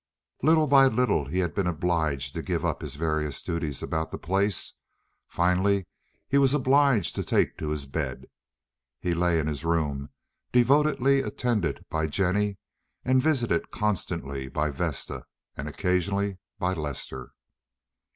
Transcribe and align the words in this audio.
Little 0.41 0.65
by 0.65 0.87
little 0.87 1.25
he 1.25 1.37
had 1.37 1.53
been 1.53 1.67
obliged 1.67 2.33
to 2.33 2.41
give 2.41 2.65
up 2.65 2.81
his 2.81 2.95
various 2.95 3.39
duties 3.43 3.83
about 3.83 4.09
the 4.09 4.17
place; 4.17 4.73
finally 5.27 5.85
he 6.27 6.39
was 6.39 6.55
obliged 6.55 7.13
to 7.13 7.23
take 7.23 7.55
to 7.59 7.69
his 7.69 7.85
bed. 7.85 8.25
He 8.99 9.13
lay 9.13 9.37
in 9.37 9.45
his 9.45 9.63
room, 9.63 10.09
devotedly 10.51 11.19
attended 11.21 11.85
by 11.87 12.07
Jennie 12.07 12.57
and 13.05 13.21
visited 13.21 13.69
constantly 13.69 14.47
by 14.49 14.71
Vesta, 14.71 15.23
and 15.55 15.69
occasionally 15.69 16.39
by 16.57 16.73
Lester. 16.73 17.33